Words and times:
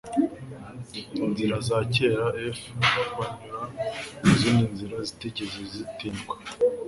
nzira 1.29 1.55
za 1.67 1.79
kera 1.93 2.27
f 2.59 2.61
banyura 3.17 3.61
mu 4.21 4.31
zindi 4.39 4.63
nzira 4.73 4.97
zitigeze 5.07 5.59
zitindwa 5.75 6.35